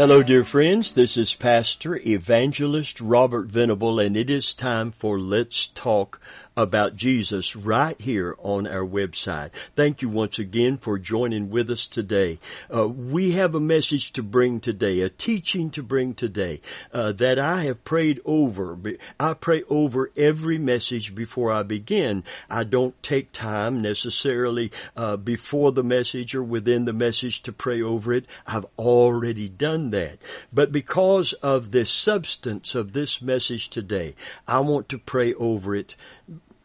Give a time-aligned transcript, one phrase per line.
[0.00, 0.94] Hello, dear friends.
[0.94, 6.18] This is Pastor Evangelist Robert Venable, and it is time for Let's Talk
[6.60, 9.50] about Jesus right here on our website.
[9.74, 12.38] Thank you once again for joining with us today.
[12.74, 16.60] Uh, we have a message to bring today, a teaching to bring today
[16.92, 18.78] uh, that I have prayed over.
[19.18, 22.24] I pray over every message before I begin.
[22.50, 27.80] I don't take time necessarily uh, before the message or within the message to pray
[27.80, 28.26] over it.
[28.46, 30.18] I've already done that.
[30.52, 34.14] But because of the substance of this message today,
[34.46, 35.96] I want to pray over it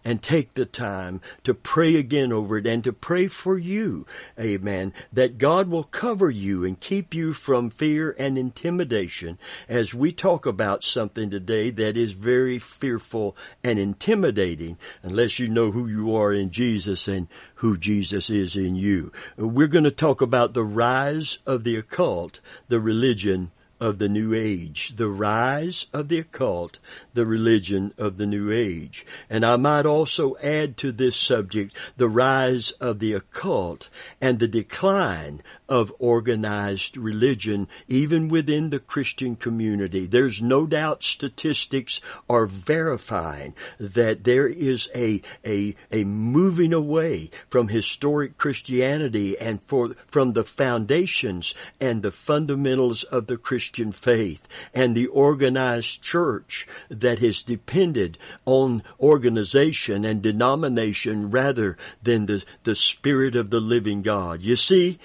[0.05, 4.05] and take the time to pray again over it and to pray for you.
[4.39, 4.93] Amen.
[5.11, 10.45] That God will cover you and keep you from fear and intimidation as we talk
[10.45, 16.31] about something today that is very fearful and intimidating unless you know who you are
[16.31, 19.11] in Jesus and who Jesus is in you.
[19.37, 24.33] We're going to talk about the rise of the occult, the religion of the New
[24.33, 26.79] Age, the rise of the occult,
[27.13, 29.05] the religion of the New Age.
[29.29, 33.89] And I might also add to this subject the rise of the occult
[34.21, 40.05] and the decline of organized religion, even within the Christian community.
[40.05, 47.69] There's no doubt statistics are verifying that there is a, a, a moving away from
[47.69, 54.95] historic Christianity and for, from the foundations and the fundamentals of the Christian faith and
[54.95, 63.35] the organized church that has depended on organization and denomination rather than the, the spirit
[63.35, 64.41] of the living God.
[64.41, 64.99] You see,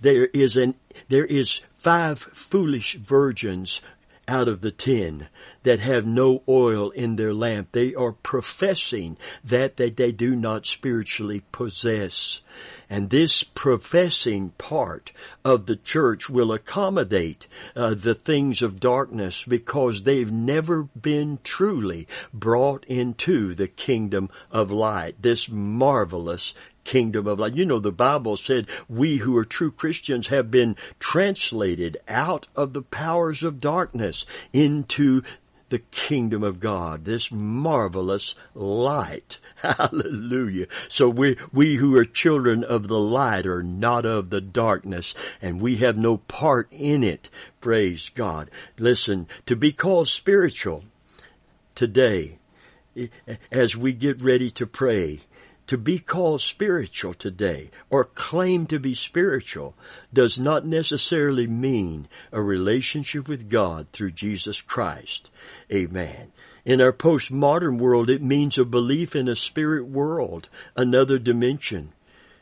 [0.00, 0.74] there is an,
[1.08, 3.80] there is five foolish virgins
[4.26, 5.28] out of the ten
[5.62, 7.68] that have no oil in their lamp.
[7.72, 12.40] They are professing that that they do not spiritually possess.
[12.88, 15.10] And this professing part
[15.44, 22.06] of the church will accommodate uh, the things of darkness because they've never been truly
[22.32, 25.20] brought into the kingdom of light.
[25.20, 27.54] This marvelous kingdom of light.
[27.54, 32.72] You know, the Bible said we who are true Christians have been translated out of
[32.72, 35.22] the powers of darkness into
[35.70, 39.38] the kingdom of God, this marvelous light.
[39.56, 40.66] Hallelujah.
[40.88, 45.60] So we, we who are children of the light are not of the darkness and
[45.60, 47.28] we have no part in it.
[47.60, 48.50] Praise God.
[48.78, 50.84] Listen, to be called spiritual
[51.74, 52.38] today,
[53.50, 55.22] as we get ready to pray,
[55.66, 59.74] to be called spiritual today or claim to be spiritual
[60.12, 65.30] does not necessarily mean a relationship with God through Jesus Christ.
[65.72, 66.32] Amen.
[66.64, 71.92] In our postmodern world, it means a belief in a spirit world, another dimension.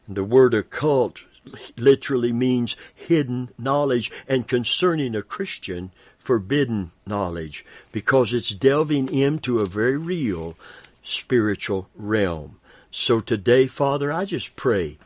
[0.08, 1.24] The word occult
[1.76, 9.66] literally means hidden knowledge and concerning a Christian, forbidden knowledge because it's delving into a
[9.66, 10.56] very real
[11.02, 12.58] spiritual realm.
[12.92, 14.98] So today, Father, I just pray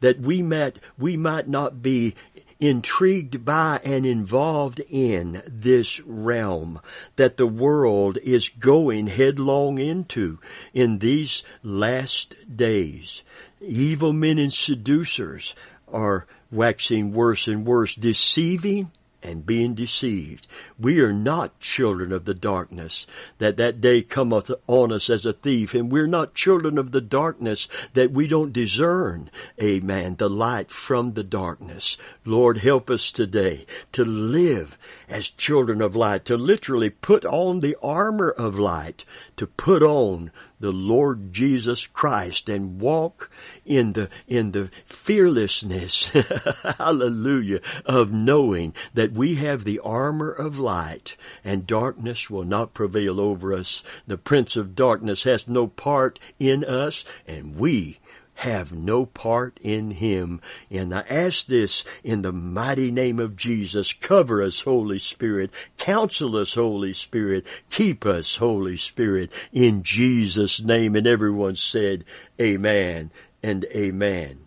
[0.00, 2.14] that we might, we might not be
[2.58, 6.80] intrigued by and involved in this realm
[7.16, 10.38] that the world is going headlong into
[10.72, 13.22] in these last days.
[13.60, 15.54] Evil men and seducers
[15.86, 18.90] are waxing worse and worse, deceiving
[19.24, 20.46] and being deceived.
[20.78, 23.06] We are not children of the darkness,
[23.38, 27.00] that that day cometh on us as a thief, and we're not children of the
[27.00, 29.30] darkness, that we don't discern,
[29.60, 31.96] amen, the light from the darkness.
[32.24, 34.76] Lord, help us today to live
[35.08, 39.04] as children of light, to literally put on the armor of light,
[39.36, 40.30] to put on
[40.60, 43.30] the Lord Jesus Christ and walk
[43.64, 46.08] in the, in the fearlessness,
[46.78, 53.20] hallelujah, of knowing that we have the armor of light and darkness will not prevail
[53.20, 53.82] over us.
[54.06, 57.98] The prince of darkness has no part in us and we
[58.34, 60.40] have no part in him.
[60.70, 63.92] And I ask this in the mighty name of Jesus.
[63.92, 65.50] Cover us, Holy Spirit.
[65.78, 67.46] Counsel us, Holy Spirit.
[67.70, 70.96] Keep us, Holy Spirit, in Jesus' name.
[70.96, 72.04] And everyone said,
[72.40, 73.10] Amen
[73.42, 74.46] and Amen.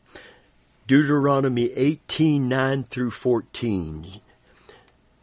[0.85, 4.21] Deuteronomy 18, 9 through 14.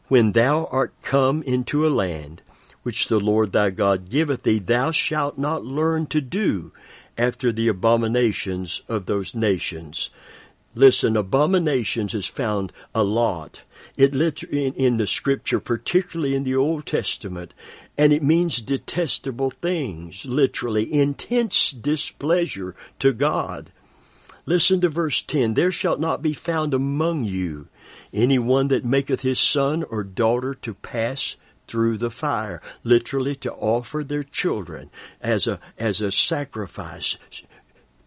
[0.09, 2.43] When thou art come into a land
[2.83, 6.73] which the Lord thy God giveth thee, thou shalt not learn to do
[7.17, 10.11] after the abominations of those nations.
[10.75, 13.63] Listen, abominations is found a lot.
[13.97, 17.55] It literally in, in the scripture, particularly in the Old Testament,
[17.97, 23.71] and it means detestable things, literally intense displeasure to God.
[24.47, 25.55] Listen to verse 10.
[25.55, 27.69] There shall not be found among you
[28.13, 31.37] any one that maketh his son or daughter to pass
[31.69, 34.91] through the fire, literally to offer their children
[35.21, 37.17] as a, as a sacrifice,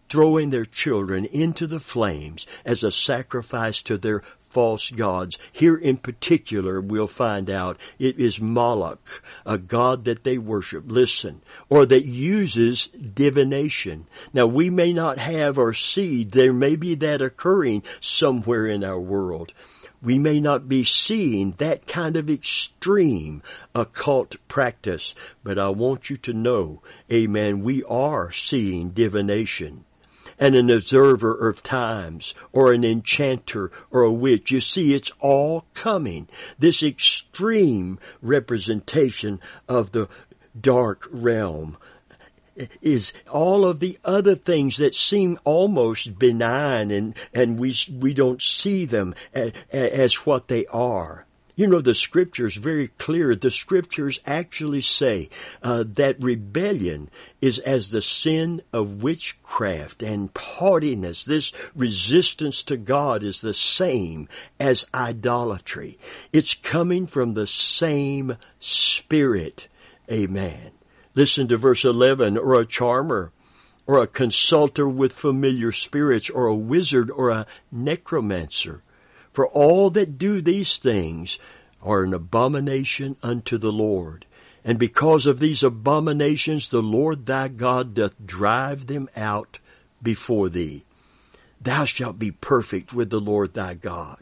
[0.08, 5.38] throwing their children into the flames as a sacrifice to their false gods.
[5.52, 10.84] Here in particular, we'll find out it is Moloch, a god that they worship.
[10.86, 14.06] Listen, or that uses divination.
[14.32, 18.98] Now we may not have or see, there may be that occurring somewhere in our
[18.98, 19.52] world.
[20.00, 23.42] We may not be seeing that kind of extreme
[23.74, 29.84] occult practice, but I want you to know, amen, we are seeing divination
[30.38, 34.50] and an observer of times or an enchanter or a witch.
[34.50, 36.28] You see, it's all coming.
[36.58, 40.08] This extreme representation of the
[40.58, 41.76] dark realm
[42.82, 48.42] is all of the other things that seem almost benign and, and we, we don't
[48.42, 51.26] see them as, as what they are.
[51.58, 53.34] You know, the scriptures very clear.
[53.34, 55.28] The scriptures actually say
[55.60, 57.10] uh, that rebellion
[57.40, 61.24] is as the sin of witchcraft and haughtiness.
[61.24, 64.28] This resistance to God is the same
[64.60, 65.98] as idolatry.
[66.32, 69.66] It's coming from the same spirit.
[70.08, 70.77] Amen.
[71.18, 73.32] Listen to verse 11, or a charmer,
[73.86, 78.82] or a consulter with familiar spirits, or a wizard, or a necromancer
[79.38, 81.38] for all that do these things
[81.80, 84.26] are an abomination unto the Lord.
[84.64, 89.60] And because of these abominations, the Lord thy God doth drive them out
[90.02, 90.84] before thee.
[91.60, 94.18] Thou shalt be perfect with the Lord thy God.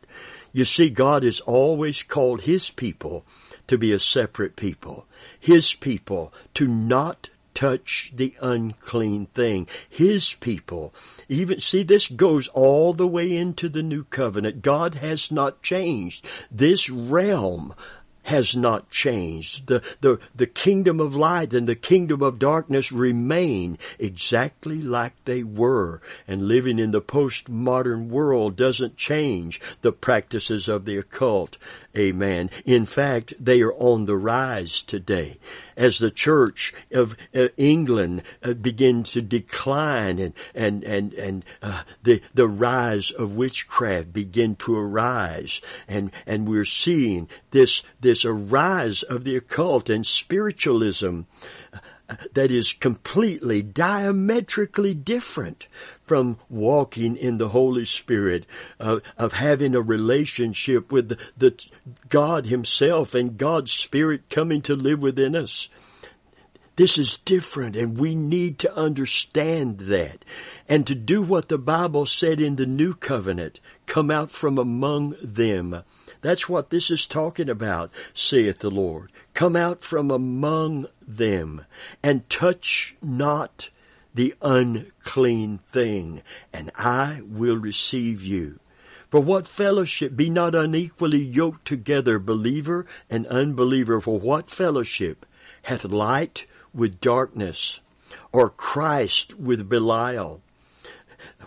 [0.52, 3.24] You see, God has always called His people
[3.68, 5.06] to be a separate people.
[5.40, 9.66] His people to not touch the unclean thing.
[9.88, 10.94] His people.
[11.28, 14.60] Even, see, this goes all the way into the new covenant.
[14.60, 16.24] God has not changed.
[16.50, 17.74] This realm
[18.26, 19.68] has not changed.
[19.68, 25.44] The, the, the kingdom of light and the kingdom of darkness remain exactly like they
[25.44, 26.02] were.
[26.26, 31.56] And living in the postmodern world doesn't change the practices of the occult.
[31.96, 32.50] Amen.
[32.64, 35.38] In fact, they are on the rise today.
[35.76, 41.82] As the church of uh, England uh, begins to decline and, and, and, and, uh,
[42.02, 45.60] the, the rise of witchcraft begin to arise.
[45.86, 51.22] And, and we're seeing this, this arise of the occult and spiritualism
[52.34, 55.66] that is completely diametrically different
[56.04, 58.46] from walking in the Holy Spirit,
[58.78, 61.66] uh, of having a relationship with the, the
[62.08, 65.68] God Himself and God's Spirit coming to live within us.
[66.76, 70.24] This is different and we need to understand that
[70.68, 75.16] and to do what the Bible said in the new covenant, come out from among
[75.22, 75.82] them.
[76.26, 79.12] That's what this is talking about, saith the Lord.
[79.32, 81.64] Come out from among them
[82.02, 83.70] and touch not
[84.12, 88.58] the unclean thing, and I will receive you.
[89.08, 94.00] For what fellowship be not unequally yoked together, believer and unbeliever?
[94.00, 95.26] For what fellowship
[95.62, 97.78] hath light with darkness,
[98.32, 100.42] or Christ with Belial?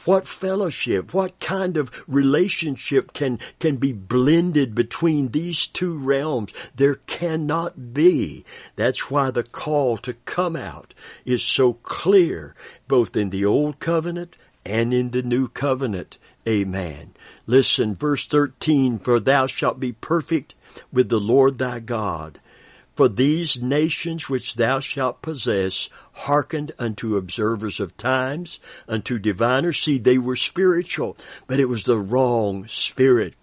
[0.06, 6.54] What fellowship, what kind of relationship can, can be blended between these two realms?
[6.76, 8.46] There cannot be.
[8.76, 10.94] That's why the call to come out
[11.26, 12.56] is so clear,
[12.88, 16.18] both in the Old Covenant and in the New Covenant.
[16.48, 17.14] Amen.
[17.46, 20.56] Listen, verse 13, for thou shalt be perfect
[20.92, 22.40] with the Lord thy God.
[23.00, 29.80] For these nations which thou shalt possess hearkened unto observers of times, unto diviners.
[29.80, 31.16] See, they were spiritual,
[31.48, 33.36] but it was the wrong spirit.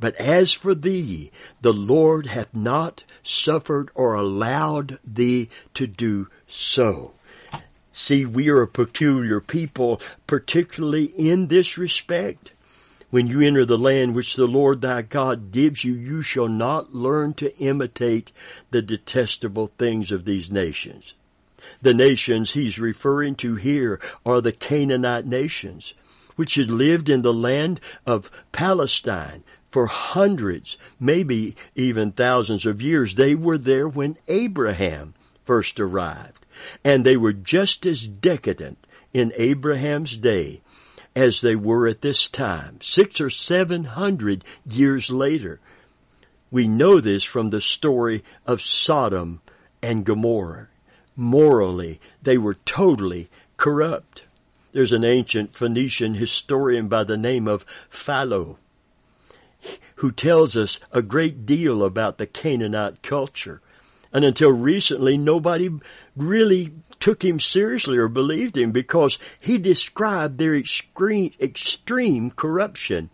[0.00, 1.30] But as for thee,
[1.62, 7.12] the Lord hath not suffered or allowed thee to do so.
[7.92, 12.50] See, we are a peculiar people, particularly in this respect.
[13.14, 16.96] When you enter the land which the Lord thy God gives you, you shall not
[16.96, 18.32] learn to imitate
[18.72, 21.14] the detestable things of these nations.
[21.80, 25.94] The nations he's referring to here are the Canaanite nations,
[26.34, 33.14] which had lived in the land of Palestine for hundreds, maybe even thousands of years.
[33.14, 36.44] They were there when Abraham first arrived.
[36.82, 40.62] And they were just as decadent in Abraham's day
[41.16, 45.60] as they were at this time, six or seven hundred years later.
[46.50, 49.40] We know this from the story of Sodom
[49.82, 50.68] and Gomorrah.
[51.16, 54.24] Morally, they were totally corrupt.
[54.72, 58.58] There's an ancient Phoenician historian by the name of Philo.
[59.96, 63.60] who tells us a great deal about the Canaanite culture.
[64.12, 65.70] And until recently, nobody
[66.16, 66.72] really
[67.04, 73.10] took him seriously or believed him because he described their extreme, extreme corruption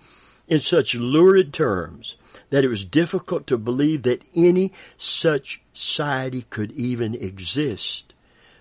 [0.46, 2.14] in such lurid terms
[2.50, 8.14] that it was difficult to believe that any such society could even exist.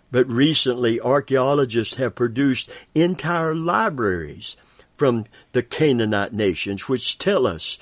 [0.09, 4.55] But recently, archaeologists have produced entire libraries
[4.97, 7.77] from the Canaanite nations which tell us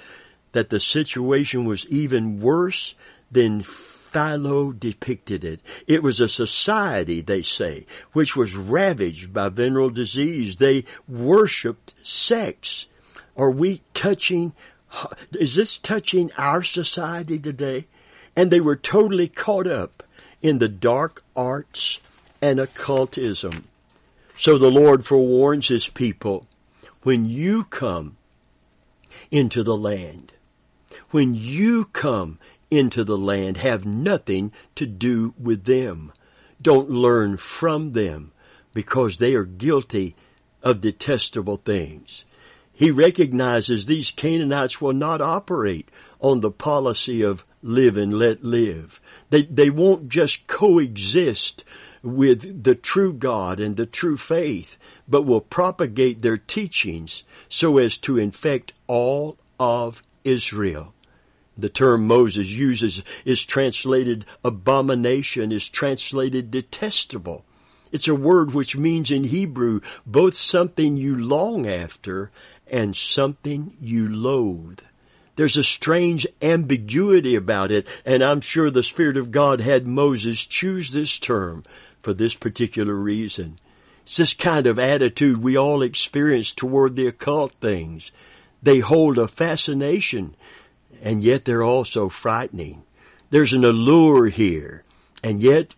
[0.51, 2.94] that the situation was even worse
[3.32, 3.62] than
[4.17, 5.62] Philo depicted it.
[5.86, 10.55] It was a society, they say, which was ravaged by venereal disease.
[10.55, 12.88] They worshipped sex.
[13.36, 14.53] Are we touching,
[15.39, 17.86] is this touching our society today?
[18.36, 20.01] And they were totally caught up
[20.41, 22.00] in the dark arts
[22.41, 23.65] and occultism.
[24.36, 26.47] So the Lord forewarns his people,
[27.03, 28.17] when you come
[29.29, 30.33] into the land,
[31.12, 36.12] when you come into the land, have nothing to do with them.
[36.62, 38.31] Don't learn from them
[38.74, 40.15] because they are guilty
[40.63, 42.25] of detestable things.
[42.74, 49.01] He recognizes these Canaanites will not operate on the policy of live and let live.
[49.29, 51.63] They, they won't just coexist
[52.03, 57.97] with the true God and the true faith, but will propagate their teachings so as
[58.00, 60.93] to infect all of Israel.
[61.58, 67.46] The term Moses uses is translated abomination, is translated detestable.
[67.92, 72.32] It's a word which means in Hebrew both something you long after
[72.68, 74.82] and something you loathe.
[75.36, 80.46] There's a strange ambiguity about it, and I'm sure the Spirit of God had Moses
[80.46, 81.64] choose this term
[82.02, 83.60] for this particular reason.
[84.02, 88.12] It's this kind of attitude we all experience toward the occult things.
[88.64, 90.36] They hold a fascination
[91.01, 92.84] and yet they're also frightening.
[93.30, 94.84] There's an allure here,
[95.24, 95.75] and yet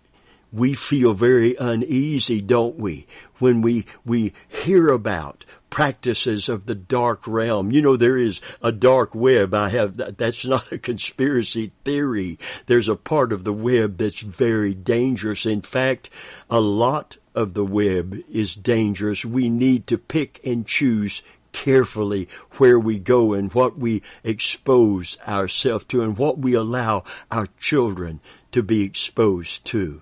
[0.52, 3.08] we feel very uneasy, don't we,
[3.38, 7.72] when we, we hear about practices of the dark realm.
[7.72, 9.54] You know, there is a dark web.
[9.54, 12.40] I have, that's not a conspiracy theory.
[12.66, 15.46] There's a part of the web that's very dangerous.
[15.46, 16.10] In fact,
[16.50, 19.24] a lot of the web is dangerous.
[19.24, 22.27] We need to pick and choose carefully
[22.58, 28.20] where we go and what we expose ourselves to and what we allow our children
[28.51, 30.01] to be exposed to.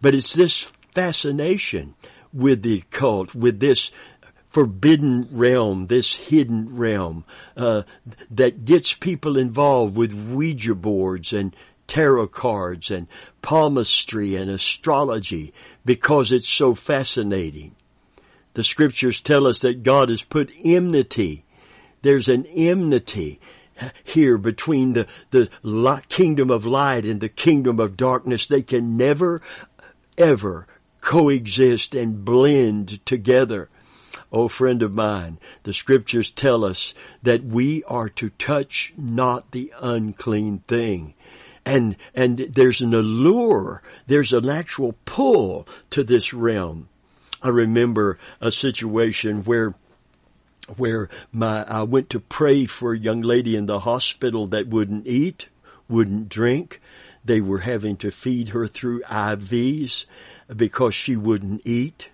[0.00, 1.94] But it's this fascination
[2.32, 3.90] with the occult, with this
[4.50, 7.24] forbidden realm, this hidden realm,
[7.56, 7.82] uh,
[8.30, 13.06] that gets people involved with Ouija boards and tarot cards and
[13.40, 15.52] palmistry and astrology
[15.84, 17.74] because it's so fascinating.
[18.54, 21.44] The scriptures tell us that God has put enmity.
[22.02, 23.40] There's an enmity
[24.04, 25.48] here between the, the
[26.08, 28.46] kingdom of light and the kingdom of darkness.
[28.46, 29.40] They can never,
[30.18, 30.66] ever
[31.00, 33.68] coexist and blend together.
[34.30, 39.72] Oh, friend of mine, the scriptures tell us that we are to touch not the
[39.78, 41.14] unclean thing.
[41.64, 46.88] And, and there's an allure, there's an actual pull to this realm.
[47.42, 49.74] I remember a situation where
[50.76, 55.06] where my I went to pray for a young lady in the hospital that wouldn't
[55.06, 55.48] eat,
[55.88, 56.80] wouldn't drink.
[57.24, 60.06] They were having to feed her through IVs
[60.54, 62.10] because she wouldn't eat.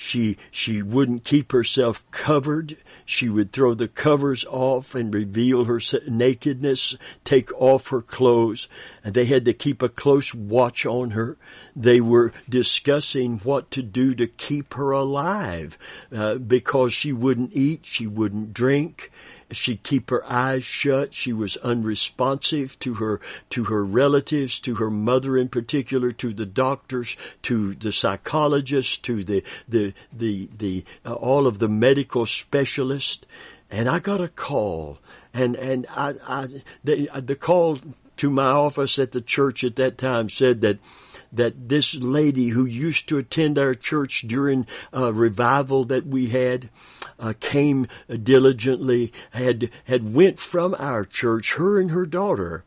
[0.00, 2.76] She she wouldn't keep herself covered.
[3.04, 8.68] She would throw the covers off and reveal her nakedness, take off her clothes,
[9.02, 11.36] and they had to keep a close watch on her.
[11.74, 15.76] They were discussing what to do to keep her alive
[16.12, 19.10] uh, because she wouldn't eat, she wouldn't drink,
[19.50, 21.14] She'd keep her eyes shut.
[21.14, 26.46] She was unresponsive to her, to her relatives, to her mother in particular, to the
[26.46, 33.24] doctors, to the psychologists, to the, the, the, the, uh, all of the medical specialists.
[33.70, 34.98] And I got a call
[35.34, 36.48] and, and I, I,
[36.84, 37.78] the, the call
[38.16, 40.78] to my office at the church at that time said that
[41.32, 46.70] that this lady who used to attend our church during a revival that we had
[47.18, 47.86] uh, came
[48.22, 52.64] diligently had had went from our church her and her daughter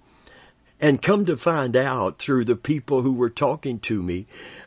[0.80, 4.26] and come to find out through the people who were talking to me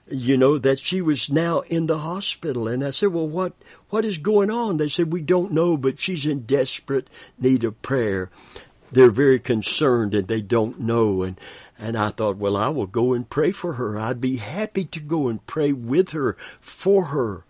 [0.08, 2.68] you know that she was now in the hospital.
[2.68, 3.54] And I said well what
[3.90, 4.76] what is going on?
[4.76, 7.08] They said we don't know but she's in desperate
[7.38, 8.30] need of prayer.
[8.92, 11.22] They're very concerned and they don't know.
[11.22, 11.38] And
[11.78, 13.98] and I thought, well, I will go and pray for her.
[13.98, 17.44] I'd be happy to go and pray with her, for her.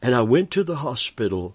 [0.00, 1.54] And I went to the hospital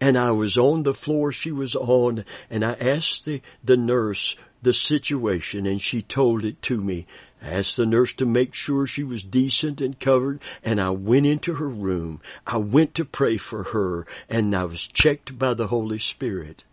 [0.00, 4.36] and I was on the floor she was on and I asked the, the nurse
[4.62, 7.06] the situation and she told it to me.
[7.42, 11.26] I asked the nurse to make sure she was decent and covered and I went
[11.26, 12.20] into her room.
[12.46, 16.64] I went to pray for her and I was checked by the Holy Spirit.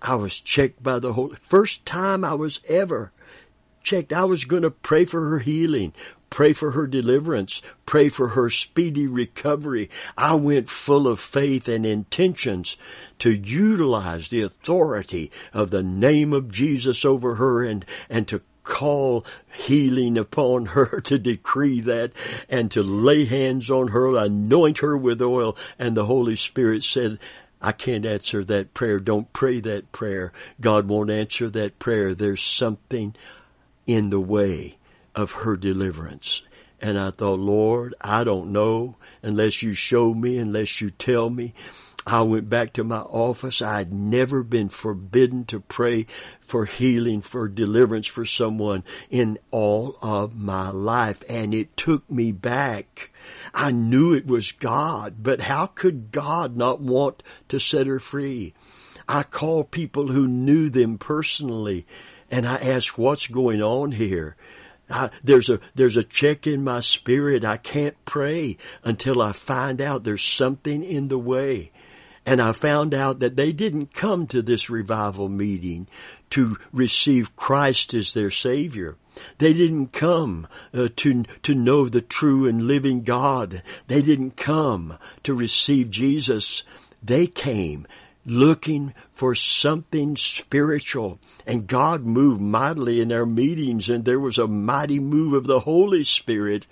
[0.00, 3.12] I was checked by the Holy, first time I was ever
[3.86, 4.12] checked.
[4.12, 5.94] I was going to pray for her healing,
[6.28, 9.88] pray for her deliverance, pray for her speedy recovery.
[10.18, 12.76] I went full of faith and intentions
[13.20, 19.24] to utilize the authority of the name of Jesus over her and, and to call
[19.54, 22.12] healing upon her to decree that
[22.48, 25.56] and to lay hands on her, anoint her with oil.
[25.78, 27.20] And the Holy Spirit said,
[27.62, 28.98] I can't answer that prayer.
[28.98, 30.32] Don't pray that prayer.
[30.60, 32.14] God won't answer that prayer.
[32.14, 33.14] There's something
[33.86, 34.78] in the way
[35.14, 36.42] of her deliverance.
[36.80, 41.54] And I thought, Lord, I don't know unless you show me, unless you tell me.
[42.06, 43.60] I went back to my office.
[43.60, 46.06] I had never been forbidden to pray
[46.40, 51.24] for healing, for deliverance for someone in all of my life.
[51.28, 53.10] And it took me back.
[53.52, 58.54] I knew it was God, but how could God not want to set her free?
[59.08, 61.86] I called people who knew them personally
[62.30, 64.36] and I asked, what's going on here?
[64.88, 67.44] I, there's a there's a check in my spirit.
[67.44, 71.72] I can't pray until I find out there's something in the way.
[72.24, 75.86] And I found out that they didn't come to this revival meeting
[76.30, 78.96] to receive Christ as their Savior.
[79.38, 83.62] They didn't come uh, to to know the true and living God.
[83.86, 86.64] They didn't come to receive Jesus.
[87.02, 87.86] They came
[88.26, 91.18] looking for something spiritual.
[91.46, 95.60] And God moved mightily in their meetings and there was a mighty move of the
[95.60, 96.66] Holy Spirit.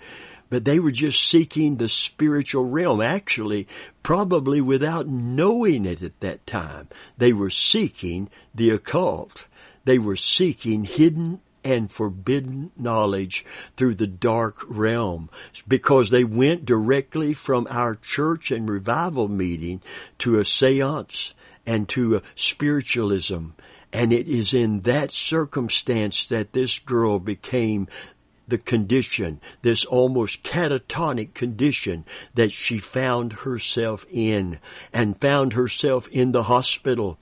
[0.49, 3.01] But they were just seeking the spiritual realm.
[3.01, 3.67] Actually,
[4.03, 6.87] probably without knowing it at that time.
[7.17, 9.45] They were seeking the occult.
[9.85, 13.43] They were seeking hidden and forbidden knowledge
[13.75, 15.29] through the dark realm
[15.67, 19.81] because they went directly from our church and revival meeting
[20.19, 21.33] to a seance
[21.65, 23.47] and to spiritualism.
[23.91, 27.87] And it is in that circumstance that this girl became
[28.47, 34.59] the condition, this almost catatonic condition that she found herself in
[34.93, 37.17] and found herself in the hospital.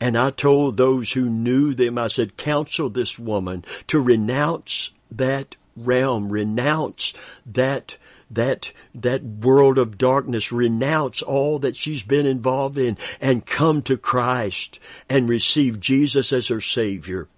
[0.00, 5.56] And I told those who knew them, I said, counsel this woman to renounce that
[5.76, 7.12] realm, renounce
[7.46, 7.96] that
[8.30, 13.96] that, that world of darkness, renounce all that she's been involved in and come to
[13.96, 17.28] Christ and receive Jesus as her Savior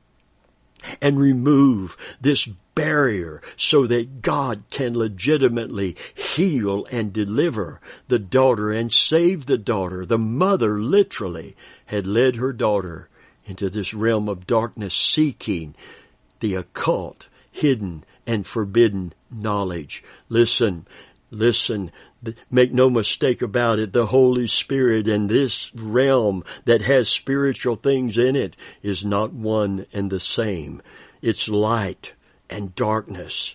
[1.00, 8.92] and remove this barrier so that God can legitimately heal and deliver the daughter and
[8.92, 10.04] save the daughter.
[10.04, 13.08] The mother literally had led her daughter
[13.46, 15.74] into this realm of darkness seeking
[16.40, 20.02] the occult, hidden, and forbidden knowledge.
[20.28, 20.86] Listen,
[21.30, 21.90] listen,
[22.50, 28.18] make no mistake about it, the Holy Spirit and this realm that has spiritual things
[28.18, 30.82] in it is not one and the same.
[31.22, 32.14] It's light
[32.50, 33.54] and darkness.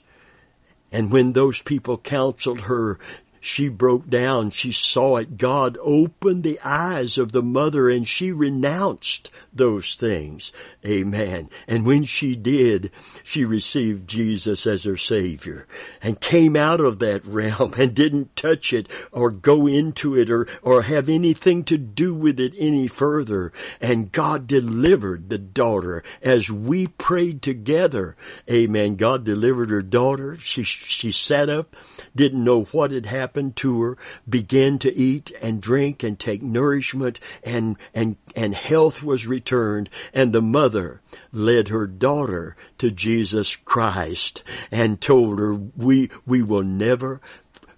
[0.91, 2.99] And when those people counseled her
[3.43, 4.51] she broke down.
[4.51, 5.35] She saw it.
[5.35, 10.53] God opened the eyes of the mother and she renounced those things.
[10.85, 11.49] Amen.
[11.67, 12.91] And when she did,
[13.23, 15.67] she received Jesus as her Savior
[16.03, 20.47] and came out of that realm and didn't touch it or go into it or,
[20.61, 23.51] or have anything to do with it any further.
[23.81, 28.15] And God delivered the daughter as we prayed together.
[28.47, 28.97] Amen.
[28.97, 30.37] God delivered her daughter.
[30.37, 31.75] She, she sat up,
[32.15, 36.41] didn't know what had happened happened to her, began to eat and drink and take
[36.41, 40.99] nourishment and, and, and health was returned and the mother
[41.31, 47.21] led her daughter to Jesus Christ and told her, we, we will never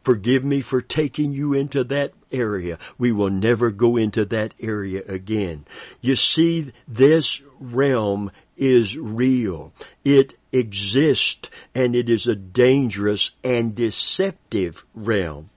[0.04, 2.78] Forgive me for taking you into that area.
[2.98, 5.64] We will never go into that area again.
[6.02, 8.30] You see, this realm
[8.64, 9.74] is real.
[10.04, 15.50] It exists and it is a dangerous and deceptive realm.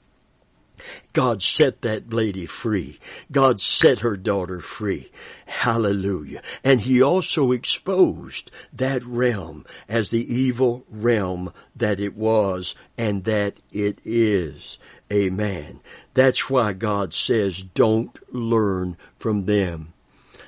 [1.12, 2.98] God set that lady free.
[3.32, 5.10] God set her daughter free.
[5.46, 6.42] Hallelujah.
[6.62, 13.54] And he also exposed that realm as the evil realm that it was and that
[13.72, 14.78] it is.
[15.12, 15.80] Amen.
[16.14, 19.92] That's why God says, don't learn from them.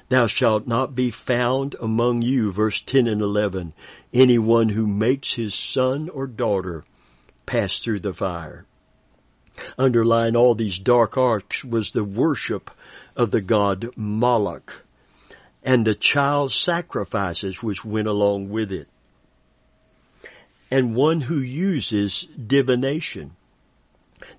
[0.09, 3.75] Thou shalt not be found among you, verse 10 and 11,
[4.12, 6.85] anyone who makes his son or daughter
[7.44, 8.64] pass through the fire.
[9.77, 12.71] Underlying all these dark arts was the worship
[13.16, 14.85] of the god Moloch
[15.62, 18.88] and the child sacrifices which went along with it.
[20.71, 23.33] And one who uses divination.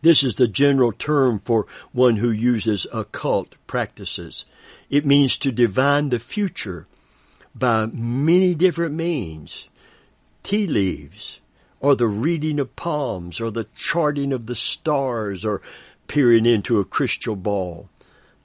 [0.02, 4.46] This is the general term for one who uses occult practices.
[4.90, 6.88] It means to divine the future
[7.54, 9.68] by many different means.
[10.42, 11.40] Tea leaves,
[11.80, 15.62] or the reading of palms, or the charting of the stars, or
[16.08, 17.88] peering into a crystal ball.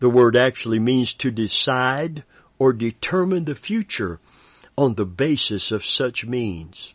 [0.01, 2.25] The word actually means to decide
[2.59, 4.21] or determine the future
[4.77, 6.95] on the basis of such means.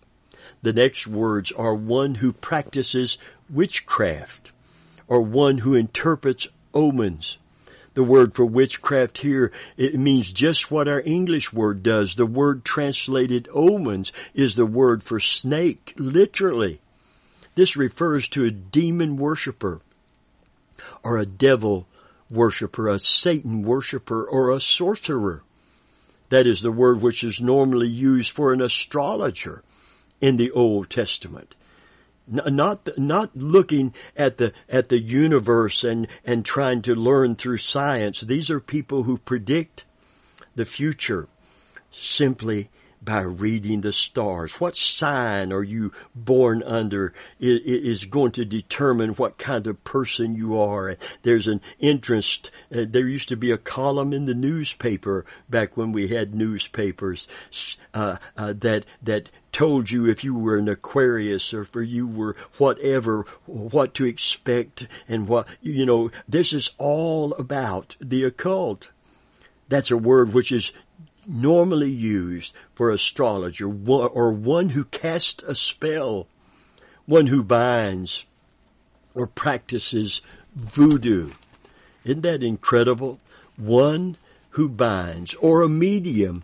[0.61, 3.17] The next words are one who practices
[3.49, 4.51] witchcraft
[5.07, 7.38] or one who interprets omens.
[7.99, 12.15] The word for witchcraft here, it means just what our English word does.
[12.15, 16.79] The word translated omens is the word for snake, literally.
[17.55, 19.81] This refers to a demon worshiper
[21.03, 21.87] or a devil
[22.29, 25.43] worshiper, a Satan worshiper, or a sorcerer.
[26.29, 29.61] That is the word which is normally used for an astrologer
[30.21, 31.53] in the Old Testament.
[32.29, 38.21] Not, not looking at the, at the universe and, and trying to learn through science.
[38.21, 39.85] These are people who predict
[40.55, 41.27] the future
[41.91, 42.69] simply
[43.01, 44.59] by reading the stars.
[44.59, 50.59] What sign are you born under is going to determine what kind of person you
[50.59, 50.97] are.
[51.23, 52.51] There's an interest.
[52.73, 57.27] Uh, there used to be a column in the newspaper back when we had newspapers
[57.93, 62.35] uh, uh, that that told you if you were an Aquarius or if you were
[62.57, 68.89] whatever, what to expect and what, you know, this is all about the occult.
[69.67, 70.71] That's a word which is
[71.29, 76.27] normally used for astrologer or one who casts a spell,
[77.05, 78.25] one who binds
[79.13, 80.21] or practices
[80.55, 81.31] voodoo.
[82.03, 83.19] Isn't that incredible?
[83.57, 84.17] One
[84.51, 86.43] who binds or a medium.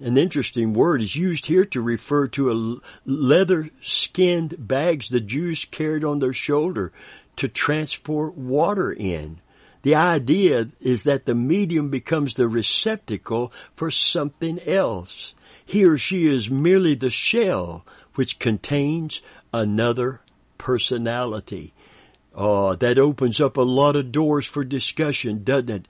[0.00, 5.64] An interesting word is used here to refer to a leather skinned bags the Jews
[5.64, 6.92] carried on their shoulder
[7.36, 9.40] to transport water in.
[9.82, 15.34] The idea is that the medium becomes the receptacle for something else.
[15.64, 20.20] He or she is merely the shell which contains another
[20.58, 21.72] personality.
[22.32, 25.86] Oh, that opens up a lot of doors for discussion, doesn't it?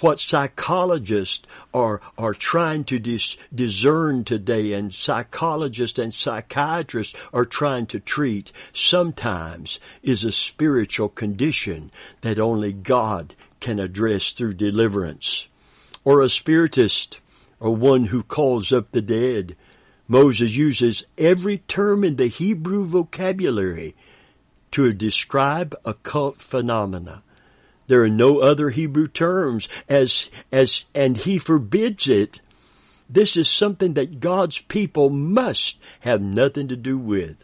[0.00, 7.86] what psychologists are are trying to dis, discern today, and psychologists and psychiatrists are trying
[7.86, 11.90] to treat, sometimes is a spiritual condition
[12.22, 15.48] that only God can address through deliverance,
[16.04, 17.18] or a spiritist,
[17.60, 19.56] or one who calls up the dead.
[20.08, 23.94] Moses uses every term in the Hebrew vocabulary
[24.76, 27.22] to describe occult phenomena.
[27.86, 32.42] There are no other Hebrew terms as, as, and he forbids it.
[33.08, 37.42] This is something that God's people must have nothing to do with.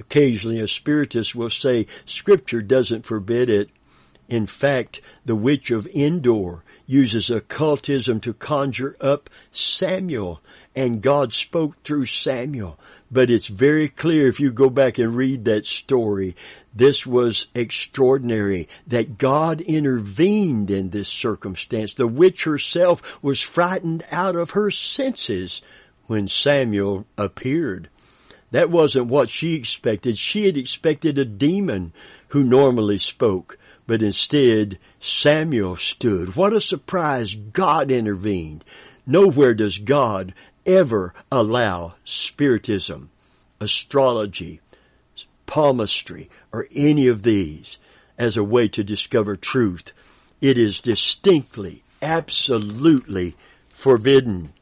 [0.00, 3.70] Occasionally a spiritist will say scripture doesn't forbid it.
[4.28, 10.40] In fact, the witch of Endor uses occultism to conjure up Samuel
[10.74, 12.78] and God spoke through Samuel.
[13.12, 16.34] But it's very clear if you go back and read that story,
[16.74, 21.94] this was extraordinary that God intervened in this circumstance.
[21.94, 25.60] The witch herself was frightened out of her senses
[26.06, 27.88] when Samuel appeared.
[28.50, 30.18] That wasn't what she expected.
[30.18, 31.92] She had expected a demon
[32.28, 33.58] who normally spoke,
[33.90, 36.36] but instead Samuel stood.
[36.36, 37.34] What a surprise.
[37.34, 38.64] God intervened.
[39.04, 40.32] Nowhere does God
[40.64, 43.10] ever allow spiritism,
[43.58, 44.60] astrology,
[45.46, 47.78] palmistry, or any of these
[48.16, 49.90] as a way to discover truth.
[50.40, 53.34] It is distinctly, absolutely
[53.70, 54.52] forbidden.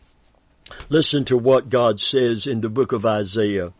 [0.88, 3.74] Listen to what God says in the book of Isaiah.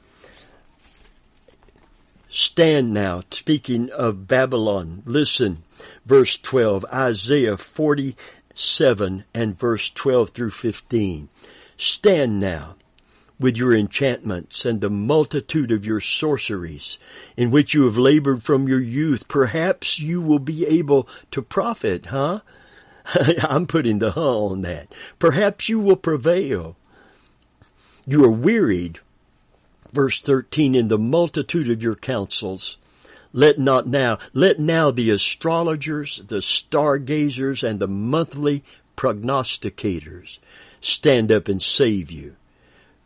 [2.31, 5.03] Stand now, speaking of Babylon.
[5.07, 5.63] Listen,
[6.05, 11.31] verse 12, Isaiah 47 and verse 12 through 15.
[11.79, 12.77] Stand now
[13.41, 16.99] with your enchantments and the multitude of your sorceries
[17.37, 19.27] in which you have labored from your youth.
[19.29, 22.41] Perhaps you will be able to profit, huh?
[23.43, 24.93] I'm putting the huh on that.
[25.19, 26.77] Perhaps you will prevail.
[28.07, 29.01] You are wearied.
[29.93, 32.77] Verse 13, in the multitude of your counsels.
[33.33, 38.65] Let not now, let now the astrologers, the stargazers, and the monthly
[38.97, 40.39] prognosticators
[40.81, 42.37] stand up and save you.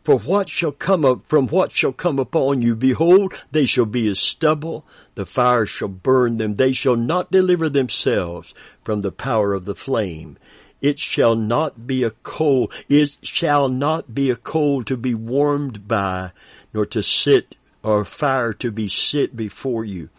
[0.03, 2.75] For what shall come up from what shall come upon you?
[2.75, 4.85] Behold, they shall be as stubble.
[5.15, 6.55] The fire shall burn them.
[6.55, 10.37] They shall not deliver themselves from the power of the flame.
[10.81, 12.69] It shall not be a coal.
[12.89, 16.31] It shall not be a coal to be warmed by,
[16.73, 20.09] nor to sit or fire to be sit before you.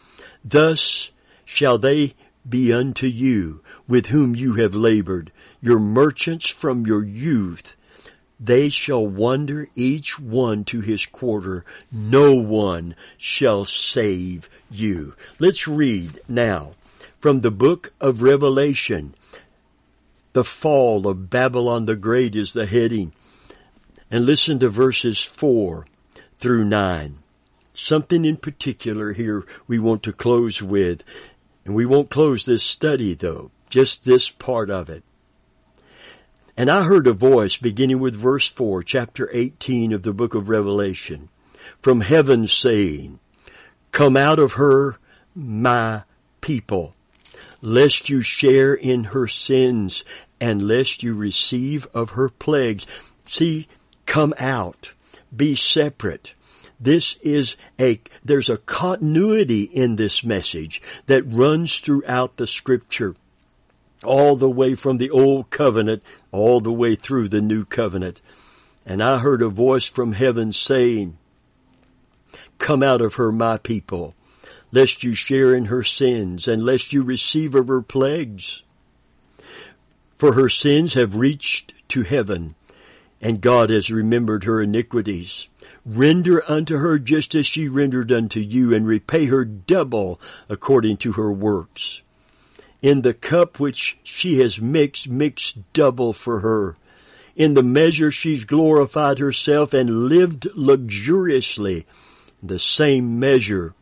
[0.44, 1.10] Thus
[1.44, 2.14] shall they
[2.48, 7.74] be unto you, with whom you have labored, your merchants from your youth
[8.44, 11.64] they shall wander each one to his quarter.
[11.90, 15.14] No one shall save you.
[15.38, 16.72] Let's read now
[17.20, 19.14] from the book of Revelation.
[20.32, 23.12] The fall of Babylon the Great is the heading.
[24.10, 25.86] And listen to verses four
[26.38, 27.18] through nine.
[27.74, 31.02] Something in particular here we want to close with.
[31.64, 35.02] And we won't close this study though, just this part of it.
[36.56, 40.48] And I heard a voice beginning with verse 4, chapter 18 of the book of
[40.48, 41.28] Revelation,
[41.82, 43.18] from heaven saying,
[43.90, 44.96] Come out of her,
[45.34, 46.02] my
[46.40, 46.94] people,
[47.60, 50.04] lest you share in her sins
[50.40, 52.86] and lest you receive of her plagues.
[53.26, 53.66] See,
[54.06, 54.92] come out.
[55.34, 56.34] Be separate.
[56.78, 63.14] This is a, there's a continuity in this message that runs throughout the scripture
[64.04, 68.20] all the way from the old covenant, all the way through the new covenant.
[68.86, 71.16] And I heard a voice from heaven saying,
[72.58, 74.14] Come out of her, my people,
[74.72, 78.62] lest you share in her sins, and lest you receive of her plagues.
[80.18, 82.54] For her sins have reached to heaven,
[83.20, 85.48] and God has remembered her iniquities.
[85.84, 91.12] Render unto her just as she rendered unto you, and repay her double according to
[91.12, 92.00] her works
[92.84, 96.76] in the cup which she has mixed, mix double for her.
[97.34, 101.86] In the measure she's glorified herself and lived luxuriously,
[102.42, 103.72] the same measure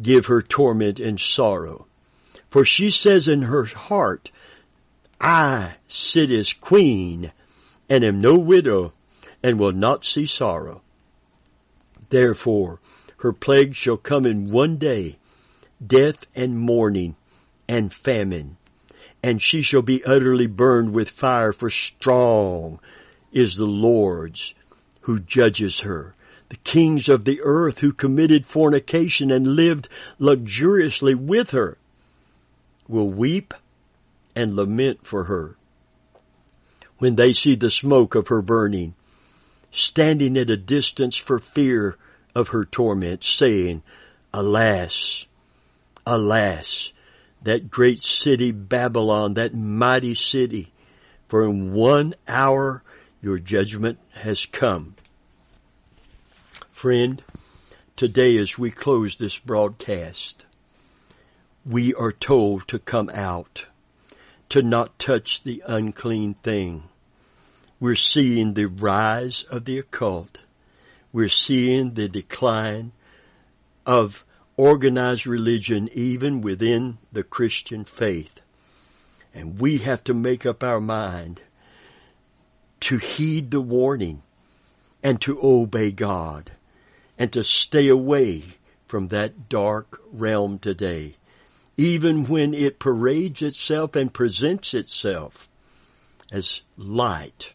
[0.00, 1.86] give her torment and sorrow.
[2.48, 4.30] For she says in her heart,
[5.20, 7.32] I sit as queen
[7.90, 8.92] and am no widow
[9.42, 10.80] and will not see sorrow.
[12.08, 12.78] Therefore,
[13.18, 15.18] her plague shall come in one day,
[15.84, 17.16] death and mourning,
[17.68, 18.56] and famine,
[19.22, 22.78] and she shall be utterly burned with fire, for strong
[23.32, 24.54] is the Lord's
[25.02, 26.14] who judges her.
[26.48, 31.78] The kings of the earth who committed fornication and lived luxuriously with her
[32.88, 33.54] will weep
[34.34, 35.56] and lament for her
[37.00, 38.94] when they see the smoke of her burning,
[39.72, 41.96] standing at a distance for fear
[42.34, 43.82] of her torment, saying,
[44.34, 45.26] Alas,
[46.06, 46.92] alas,
[47.42, 50.72] that great city Babylon, that mighty city,
[51.26, 52.82] for in one hour
[53.22, 54.94] your judgment has come.
[56.70, 57.22] Friend,
[57.96, 60.44] today as we close this broadcast,
[61.64, 63.66] we are told to come out,
[64.50, 66.89] to not touch the unclean thing.
[67.80, 70.42] We're seeing the rise of the occult.
[71.12, 72.92] We're seeing the decline
[73.86, 74.24] of
[74.58, 78.42] organized religion even within the Christian faith.
[79.34, 81.40] And we have to make up our mind
[82.80, 84.22] to heed the warning
[85.02, 86.50] and to obey God
[87.18, 88.44] and to stay away
[88.86, 91.16] from that dark realm today,
[91.78, 95.48] even when it parades itself and presents itself
[96.30, 97.52] as light.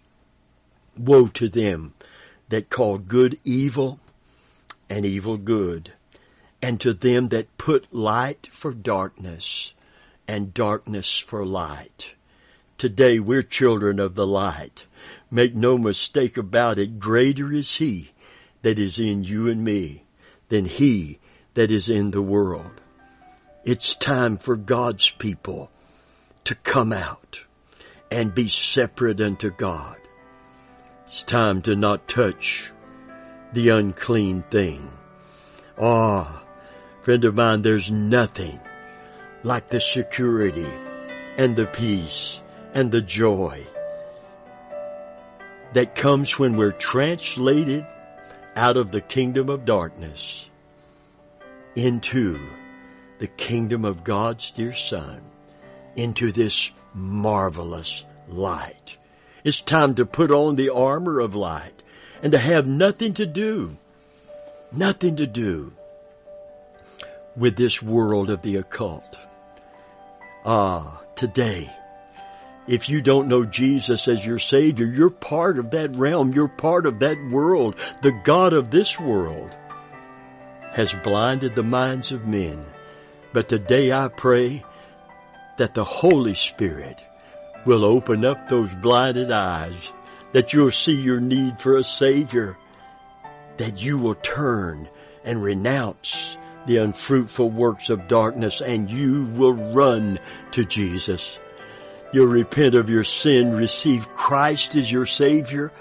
[0.98, 1.94] Woe to them
[2.50, 4.00] that call good evil
[4.90, 5.94] and evil good
[6.62, 9.74] and to them that put light for darkness
[10.28, 12.16] and darkness for light.
[12.78, 14.86] Today we're children of the light.
[15.30, 17.00] Make no mistake about it.
[17.00, 18.12] Greater is he
[18.62, 20.04] that is in you and me
[20.50, 21.20] than he
[21.54, 22.82] that is in the world.
[23.64, 25.72] It's time for God's people
[26.44, 27.46] to come out
[28.12, 29.98] and be separate unto God.
[31.06, 32.74] It's time to not touch
[33.54, 34.92] the unclean thing.
[35.80, 36.42] Ah,
[37.04, 38.60] Friend of mine, there's nothing
[39.44, 40.68] like the security
[41.38, 42.42] and the peace
[42.74, 43.68] and the joy
[45.74, 47.86] that comes when we're translated
[48.56, 50.50] out of the kingdom of darkness
[51.76, 52.40] into
[53.20, 55.22] the kingdom of God's dear Son,
[55.96, 58.98] into this marvelous light.
[59.46, 61.84] It's time to put on the armor of light
[62.24, 63.78] and to have nothing to do,
[64.72, 65.72] nothing to do
[67.38, 69.20] with this world of the occult.
[70.44, 71.70] Ah, today,
[72.68, 76.34] If you don't know Jesus as your Savior, you're part of that realm.
[76.34, 77.76] You're part of that world.
[78.02, 79.56] The God of this world
[80.74, 82.66] has blinded the minds of men.
[83.34, 84.64] But today I pray
[85.58, 87.06] that the Holy Spirit
[87.66, 89.92] will open up those blinded eyes,
[90.32, 92.58] that you'll see your need for a Savior,
[93.58, 94.88] that you will turn
[95.24, 100.20] and renounce the unfruitful works of darkness and you will run
[100.52, 101.40] to Jesus.
[102.12, 105.72] You'll repent of your sin, receive Christ as your Savior,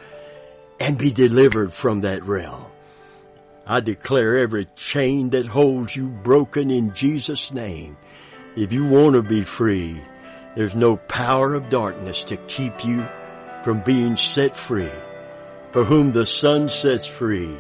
[0.81, 2.67] and be delivered from that realm.
[3.67, 7.97] I declare every chain that holds you broken in Jesus' name.
[8.57, 10.01] If you want to be free,
[10.55, 13.07] there's no power of darkness to keep you
[13.63, 14.91] from being set free.
[15.73, 17.57] For whom the Son sets free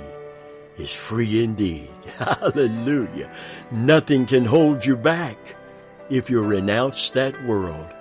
[0.79, 1.91] is free indeed.
[2.19, 3.31] Hallelujah.
[3.73, 5.37] Nothing can hold you back
[6.09, 7.93] if you renounce that world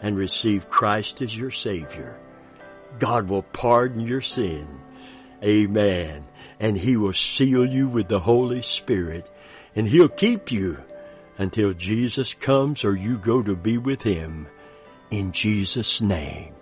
[0.00, 2.18] and receive Christ as your Savior.
[2.98, 4.66] God will pardon your sin.
[5.44, 6.24] Amen.
[6.58, 9.28] And He will seal you with the Holy Spirit
[9.74, 10.78] and He'll keep you
[11.42, 14.46] until Jesus comes or you go to be with Him.
[15.10, 16.54] In Jesus' name,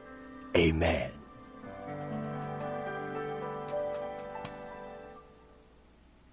[0.57, 1.20] Amen.